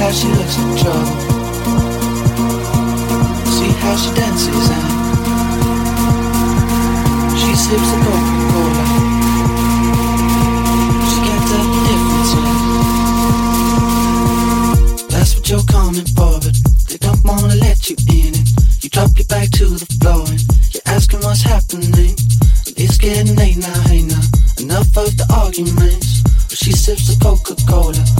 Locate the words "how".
0.00-0.10, 3.82-3.94